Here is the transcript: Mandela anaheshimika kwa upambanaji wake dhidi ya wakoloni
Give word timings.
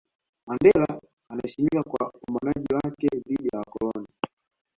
Mandela 0.45 1.01
anaheshimika 1.29 1.83
kwa 1.83 2.09
upambanaji 2.11 2.73
wake 2.73 3.07
dhidi 3.25 3.49
ya 3.53 3.59
wakoloni 3.59 4.07